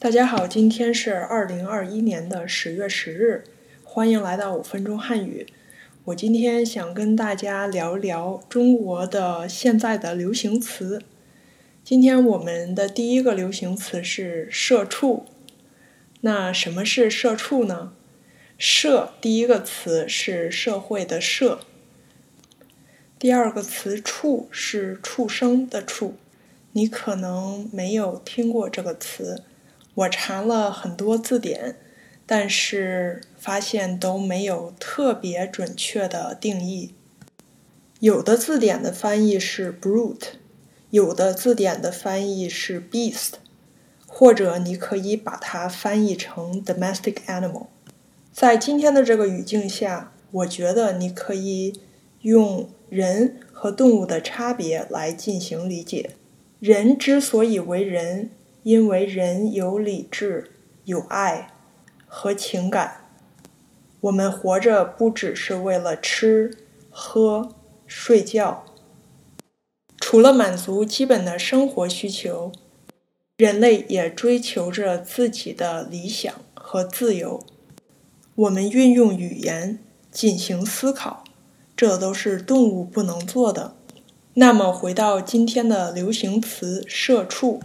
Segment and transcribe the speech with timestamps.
[0.00, 3.42] 大家好，今天是二零二一年的十月十日，
[3.82, 5.44] 欢迎来到五分钟汉语。
[6.04, 11.02] 我今天想跟大家聊聊中国的现在的流行词。
[11.82, 15.26] 今天我们的第一个流行词是“社畜”。
[16.22, 17.92] 那什么是“社畜”呢
[18.56, 21.58] ？“社”第一个词是社会的“社”，
[23.18, 26.14] 第二个词“畜”是畜生的“畜”。
[26.70, 29.42] 你可能没有听过这个词。
[29.98, 31.74] 我查了很多字典，
[32.24, 36.94] 但是发现都没有特别准确的定义。
[37.98, 40.34] 有的字典的翻译是 brute，
[40.90, 43.32] 有的字典的翻译是 beast，
[44.06, 47.66] 或者你可以把它翻译成 domestic animal。
[48.32, 51.80] 在今天的这个语境下，我觉得你可以
[52.20, 56.10] 用人和动物的差别来进行理解。
[56.60, 58.30] 人之所以为人。
[58.68, 60.50] 因为人有理智、
[60.84, 61.54] 有爱
[62.06, 63.08] 和情感，
[64.02, 66.54] 我们活着不只是为了吃、
[66.90, 67.54] 喝、
[67.86, 68.66] 睡觉。
[69.98, 72.52] 除了满足基本的生活需求，
[73.38, 77.42] 人类也追求着自己的理想和自由。
[78.34, 79.78] 我们运用语言
[80.10, 81.24] 进行思考，
[81.74, 83.74] 这都是动物不能做的。
[84.34, 87.62] 那么，回到今天的流行词“社畜”。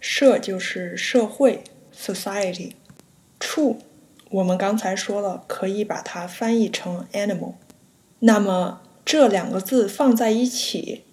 [0.00, 1.62] 社就是社会
[1.94, 2.72] ，society。
[3.40, 3.78] 畜，
[4.30, 7.54] 我们刚才说了，可以把它翻译成 animal。
[8.20, 11.04] 那么这两个字放在一起，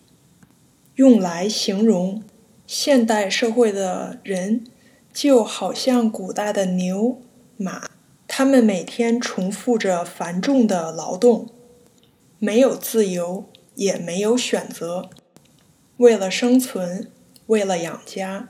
[0.95, 2.23] 用来形容
[2.65, 4.65] 现代社会的人，
[5.13, 7.21] 就好像古代的牛
[7.57, 7.89] 马，
[8.27, 11.47] 他们每天重复着繁重的劳动，
[12.39, 15.09] 没有自由，也没有选择，
[15.97, 17.11] 为了生存，
[17.45, 18.49] 为了养家。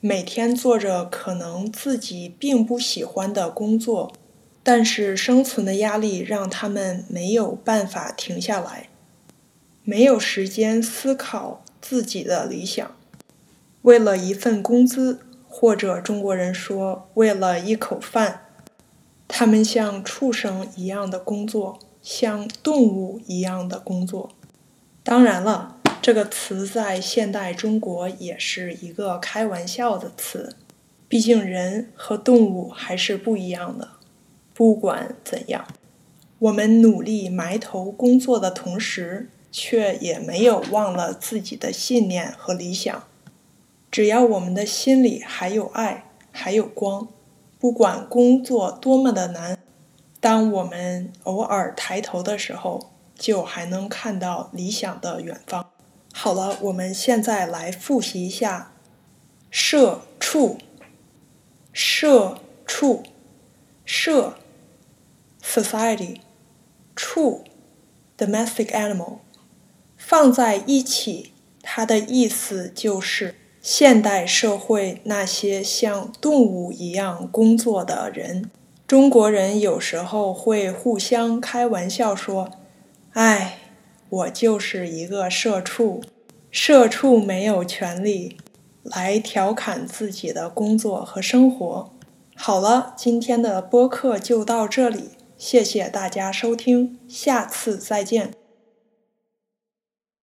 [0.00, 4.12] 每天做着可能自己并不喜欢的工作，
[4.62, 8.90] 但是生存的压力让他们没有办法停下来，
[9.82, 12.88] 没有时间思考自己的理想。
[13.82, 15.18] 为了一份工资，
[15.48, 18.42] 或者中国人说为了一口饭，
[19.26, 24.30] 他们像畜生一样的工作，像动物一样的工作。
[25.02, 25.77] 当然了。
[26.08, 30.56] 这个词在现代中国也是一个开玩笑的词，
[31.06, 33.90] 毕竟人和动物还是不一样的。
[34.54, 35.68] 不管怎样，
[36.38, 43.04] 我们努力埋头工作的同时，却也没有忘了自己的信念和理想。
[43.90, 47.06] 只要我们的心里还有爱，还有光，
[47.58, 49.58] 不管工作多么的难，
[50.20, 55.68] 当我们偶尔抬头的时候，就还能看到理想的远方。
[56.12, 58.72] 好了，我们现在来复习一下
[59.50, 60.58] “社畜”。
[61.72, 63.04] 社畜，
[63.84, 64.34] 社
[65.40, 66.16] （society），
[66.96, 67.44] 畜
[68.16, 69.18] （domestic animal），
[69.96, 71.32] 放在一起，
[71.62, 78.50] 它的意思就是现代社会那些像动物一样工作的人。
[78.88, 82.50] 中国人有时候会互相开玩笑说
[83.14, 83.60] ：“哎。”
[84.10, 86.02] 我就是一个社畜，
[86.50, 88.38] 社畜没有权利
[88.82, 91.90] 来调侃自己的工作和生活。
[92.34, 98.37] 好了，今天的播客就到这里，谢谢大家收听，下次再见。